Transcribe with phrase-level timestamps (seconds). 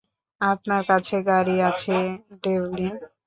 [0.41, 1.95] আপনার কাছে গাড়ি আছে
[2.43, 2.93] ডেভলিন?